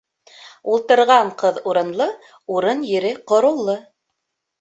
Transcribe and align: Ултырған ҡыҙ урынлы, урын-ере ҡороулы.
Ултырған 0.75 1.27
ҡыҙ 1.41 1.59
урынлы, 1.71 2.07
урын-ере 2.55 3.13
ҡороулы. 3.33 3.77